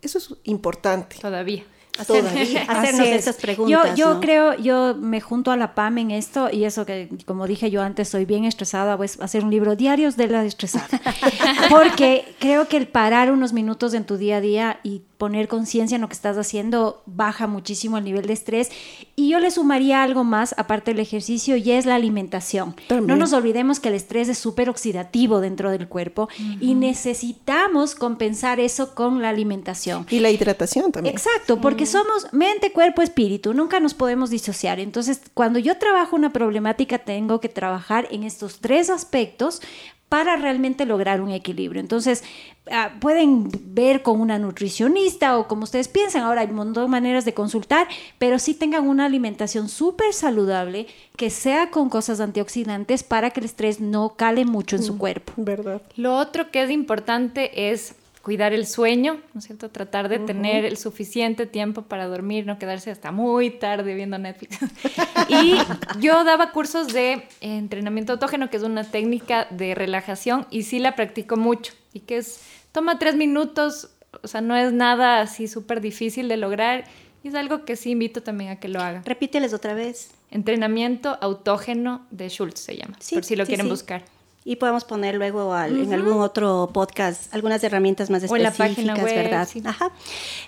[0.04, 1.18] Eso es importante.
[1.20, 1.66] Todavía.
[2.06, 2.64] Todavía.
[2.68, 3.98] hacernos esas preguntas.
[3.98, 7.48] Yo, yo creo, yo me junto a la PAM en esto y eso que, como
[7.48, 10.88] dije yo antes, soy bien estresada, voy a hacer un libro diarios de la estresada.
[11.70, 15.94] Porque creo que el parar unos minutos en tu día a día y poner conciencia
[15.94, 18.72] en lo que estás haciendo baja muchísimo el nivel de estrés.
[19.16, 22.76] Y yo le sumaría algo más, aparte del ejercicio, y es la alimentación.
[22.90, 26.28] No nos olvidemos que el estrés es súper oxidativo dentro del cuerpo
[26.60, 30.08] y necesitamos compensar eso con la alimentación.
[30.10, 31.14] Y la hidratación también.
[31.14, 34.80] Exacto, porque somos mente, cuerpo, espíritu, nunca nos podemos disociar.
[34.80, 39.62] Entonces, cuando yo trabajo una problemática, tengo que trabajar en estos tres aspectos
[40.12, 41.80] para realmente lograr un equilibrio.
[41.80, 42.26] Entonces,
[42.70, 46.90] ah, pueden ver con una nutricionista o como ustedes piensan, ahora hay un montón de
[46.90, 53.04] maneras de consultar, pero sí tengan una alimentación súper saludable que sea con cosas antioxidantes
[53.04, 55.32] para que el estrés no cale mucho en su cuerpo.
[55.38, 55.82] ¿Verdad?
[55.96, 59.70] Lo otro que es importante es cuidar el sueño, ¿no es cierto?
[59.70, 64.60] Tratar de tener el suficiente tiempo para dormir, no quedarse hasta muy tarde viendo Netflix.
[65.30, 65.58] y
[66.00, 70.96] yo daba cursos de entrenamiento autógeno, que es una técnica de relajación, y sí la
[70.96, 73.90] practico mucho, y que es, toma tres minutos,
[74.22, 76.86] o sea, no es nada así súper difícil de lograr,
[77.24, 79.04] y es algo que sí invito también a que lo hagan.
[79.06, 80.12] Repíteles otra vez.
[80.32, 84.04] Entrenamiento autógeno de Schultz se llama, por si lo quieren buscar.
[84.44, 88.74] Y podemos poner luego en algún otro podcast algunas herramientas más específicas, o en la
[88.74, 89.48] página web, ¿verdad?
[89.66, 89.92] Ajá.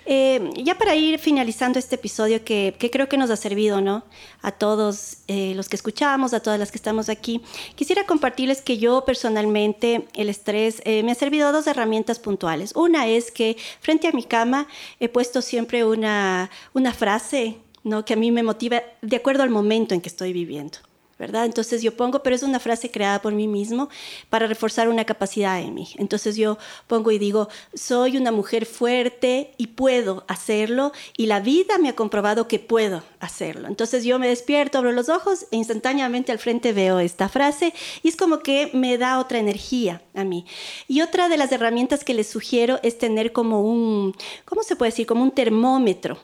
[0.04, 4.02] Eh, ya para ir finalizando este episodio que, que, creo que nos ha servido, ¿no?
[4.42, 7.40] A todos eh, los que escuchamos, a todas las que estamos aquí,
[7.76, 12.72] quisiera compartirles que yo personalmente el estrés eh, me ha servido dos herramientas puntuales.
[12.74, 14.66] Una es que frente a mi cama
[14.98, 18.04] he puesto siempre una, una frase, ¿no?
[18.04, 20.78] Que a mí me motiva de acuerdo al momento en que estoy viviendo.
[21.18, 21.44] ¿Verdad?
[21.44, 23.88] Entonces yo pongo, pero es una frase creada por mí mismo
[24.30, 25.88] para reforzar una capacidad en mí.
[25.96, 31.78] Entonces yo pongo y digo, soy una mujer fuerte y puedo hacerlo y la vida
[31.78, 33.68] me ha comprobado que puedo hacerlo.
[33.68, 37.72] Entonces yo me despierto, abro los ojos e instantáneamente al frente veo esta frase
[38.02, 40.46] y es como que me da otra energía a mí.
[40.88, 44.90] Y otra de las herramientas que les sugiero es tener como un, ¿cómo se puede
[44.90, 45.06] decir?
[45.06, 46.18] Como un termómetro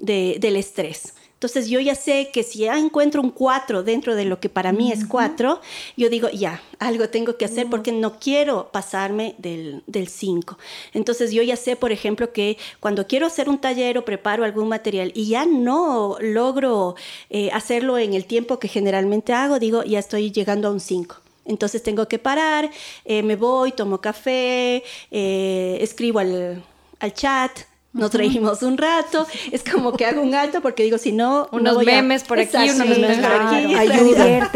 [0.00, 1.14] del estrés.
[1.38, 4.72] Entonces yo ya sé que si ya encuentro un 4 dentro de lo que para
[4.72, 5.60] mí es 4,
[5.96, 10.58] yo digo, ya, algo tengo que hacer porque no quiero pasarme del 5.
[10.94, 14.68] Entonces yo ya sé, por ejemplo, que cuando quiero hacer un taller o preparo algún
[14.68, 16.96] material y ya no logro
[17.30, 21.18] eh, hacerlo en el tiempo que generalmente hago, digo, ya estoy llegando a un 5.
[21.44, 22.68] Entonces tengo que parar,
[23.04, 26.64] eh, me voy, tomo café, eh, escribo al,
[26.98, 31.12] al chat, nos reímos un rato, es como que hago un alto porque digo, si
[31.12, 31.48] no...
[31.52, 34.50] Unos memes por aquí, unos memes por aquí, ayuda.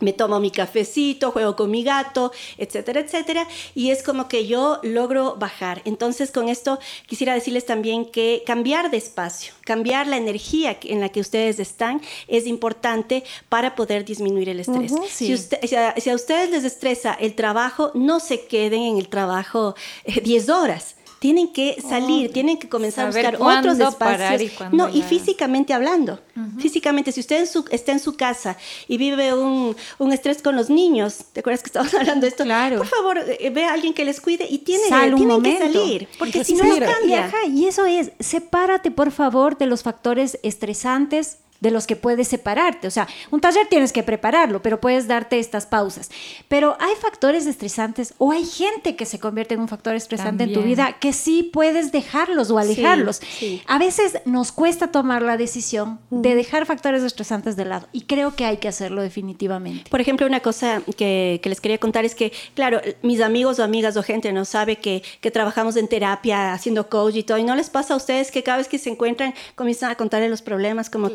[0.00, 3.46] Me tomo mi cafecito, juego con mi gato, etcétera, etcétera.
[3.74, 5.82] Y es como que yo logro bajar.
[5.84, 11.10] Entonces, con esto quisiera decirles también que cambiar de espacio, cambiar la energía en la
[11.10, 14.90] que ustedes están es importante para poder disminuir el estrés.
[15.10, 19.74] si, si, a, ustedes les estresa el trabajo, no se queden en el trabajo
[20.06, 24.50] 10 eh, horas tienen que salir, tienen que comenzar a buscar otros espacios.
[24.72, 26.18] Y no, y físicamente hablando.
[26.58, 28.56] Físicamente, si usted está en su casa
[28.88, 32.44] y vive un, un, estrés con los niños, ¿te acuerdas que estábamos hablando de esto?
[32.44, 32.78] Claro.
[32.78, 36.42] Por favor, eh, ve a alguien que les cuide y tiene, tienen que salir, porque
[36.42, 37.30] si no, no cambia.
[37.48, 42.28] Y, y eso es, sepárate por favor de los factores estresantes de los que puedes
[42.28, 42.86] separarte.
[42.86, 46.10] O sea, un taller tienes que prepararlo, pero puedes darte estas pausas.
[46.48, 50.52] Pero hay factores estresantes o hay gente que se convierte en un factor estresante en
[50.52, 53.20] tu vida que sí puedes dejarlos o alejarlos.
[53.66, 58.34] A veces nos cuesta tomar la decisión de dejar factores estresantes de lado y creo
[58.34, 59.90] que hay que hacerlo definitivamente.
[59.90, 63.96] Por ejemplo, una cosa que, les quería contar es que, claro, mis amigos o amigas
[63.96, 67.54] o gente no sabe que, que trabajamos en terapia, haciendo coach y todo, y no
[67.54, 70.88] les pasa a ustedes que cada vez que se encuentran comienzan a contarle los problemas,
[70.88, 71.12] como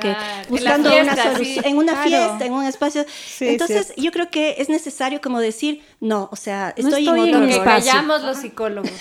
[0.49, 3.05] buscando una solución, en una fiesta, en un espacio.
[3.39, 7.61] Entonces, yo creo que es necesario como decir, no, o sea, estoy, en otro que
[7.63, 8.91] callamos los psicólogos.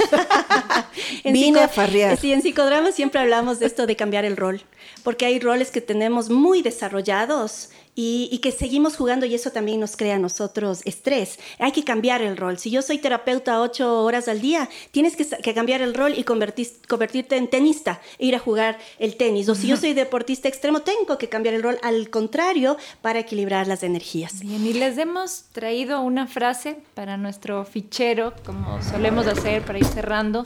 [1.25, 2.17] en Vine a farrear.
[2.17, 4.63] Sí, en psicodrama siempre hablamos de esto de cambiar el rol,
[5.03, 9.97] porque hay roles que tenemos muy desarrollados y, que seguimos jugando y eso también nos
[9.97, 11.39] crea a nosotros estrés.
[11.59, 12.59] Hay que cambiar el rol.
[12.59, 17.37] Si yo soy terapeuta ocho horas al día, tienes que, cambiar el rol y convertirte
[17.37, 19.49] en tenista e ir a jugar el tenis.
[19.49, 23.67] O si yo soy deportista extremo, tengo que cambiar el rol al contrario para equilibrar
[23.69, 24.41] las energías.
[24.41, 29.87] Bien, y les hemos traído una frase para nuestro fichero, como solemos hacer para ir
[29.87, 30.45] cerrando,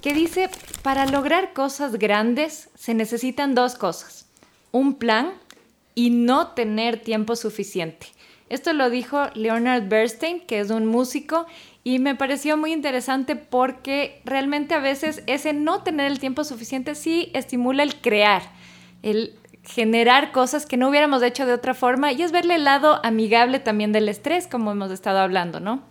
[0.00, 0.50] que dice,
[0.82, 4.26] para lograr cosas grandes se necesitan dos cosas.
[4.72, 5.32] Un plan
[5.96, 8.06] y no tener tiempo suficiente.
[8.48, 11.46] Esto lo dijo Leonard Bernstein, que es un músico,
[11.82, 16.94] y me pareció muy interesante porque realmente a veces ese no tener el tiempo suficiente
[16.94, 18.42] sí estimula el crear,
[19.02, 19.34] el
[19.64, 23.58] generar cosas que no hubiéramos hecho de otra forma y es verle el lado amigable
[23.58, 25.82] también del estrés, como hemos estado hablando, ¿no?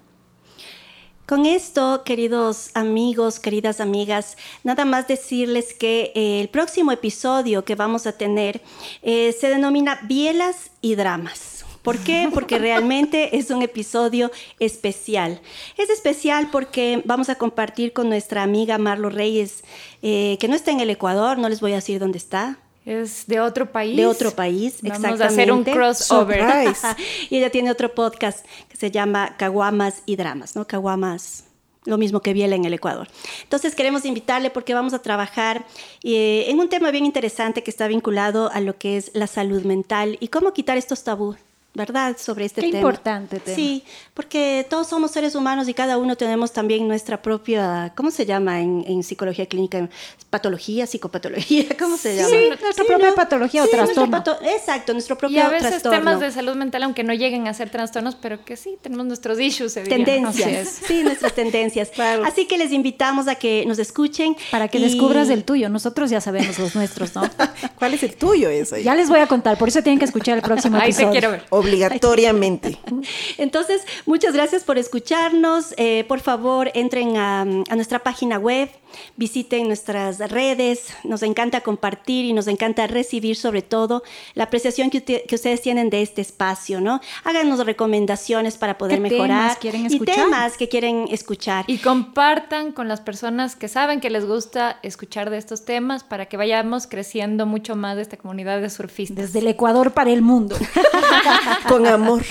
[1.25, 7.73] Con esto, queridos amigos, queridas amigas, nada más decirles que eh, el próximo episodio que
[7.73, 8.61] vamos a tener
[9.01, 11.65] eh, se denomina Bielas y Dramas.
[11.81, 12.29] ¿Por qué?
[12.31, 15.41] Porque realmente es un episodio especial.
[15.77, 19.63] Es especial porque vamos a compartir con nuestra amiga Marlo Reyes,
[20.03, 23.25] eh, que no está en el Ecuador, no les voy a decir dónde está, es
[23.27, 23.97] de otro país.
[23.97, 26.43] De otro país, Vamos a hacer un crossover.
[27.29, 30.65] y ella tiene otro podcast que se llama Caguamas y Dramas, ¿no?
[30.67, 31.45] Caguamas,
[31.85, 33.07] lo mismo que Biela en el Ecuador.
[33.43, 35.65] Entonces queremos invitarle porque vamos a trabajar
[36.03, 39.63] eh, en un tema bien interesante que está vinculado a lo que es la salud
[39.63, 41.37] mental y cómo quitar estos tabús
[41.75, 42.15] ¿verdad?
[42.17, 42.79] Sobre este Qué tema.
[42.79, 43.55] importante tema.
[43.55, 48.25] Sí, porque todos somos seres humanos y cada uno tenemos también nuestra propia, ¿cómo se
[48.25, 49.89] llama en, psicología clínica?
[50.29, 52.29] Patología, psicopatología, ¿cómo se llama?
[52.29, 54.23] Sí, nuestra propia patología o trastorno.
[54.43, 55.99] exacto, nuestro propio Y a veces trastorno.
[55.99, 59.39] temas de salud mental, aunque no lleguen a ser trastornos, pero que sí, tenemos nuestros
[59.39, 59.73] issues.
[59.73, 61.91] Tendencias, sí, nuestras tendencias.
[62.25, 64.35] Así que les invitamos a que nos escuchen.
[64.49, 67.23] Para que descubras el tuyo, nosotros ya sabemos los nuestros, ¿no?
[67.77, 68.81] ¿Cuál es el tuyo ese?
[68.81, 71.07] Ya les voy a contar, por eso tienen que escuchar el próximo episodio.
[71.09, 72.77] Ahí te quiero ver obligatoriamente.
[73.37, 75.73] Entonces, muchas gracias por escucharnos.
[75.77, 78.69] Eh, por favor, entren a, a nuestra página web
[79.15, 84.03] visiten nuestras redes, nos encanta compartir y nos encanta recibir sobre todo
[84.33, 87.01] la apreciación que, ustedes tienen de este espacio, ¿no?
[87.23, 91.65] Háganos recomendaciones para poder mejorar quieren y temas que quieren escuchar.
[91.67, 96.27] Y compartan con las personas que saben que les gusta escuchar de estos temas para
[96.27, 99.17] que vayamos creciendo mucho más de esta comunidad de surfistas.
[99.17, 100.55] Desde el Ecuador para el mundo.
[101.67, 102.23] con amor.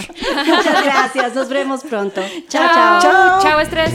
[0.47, 2.21] Muchas gracias, nos vemos pronto.
[2.49, 2.69] chao.
[2.69, 3.93] Chao, chao, chao estrés.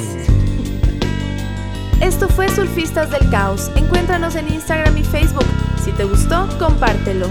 [2.02, 3.70] Esto fue Surfistas del Caos.
[3.76, 5.46] Encuéntranos en Instagram y Facebook.
[5.84, 7.28] Si te gustó, compártelo.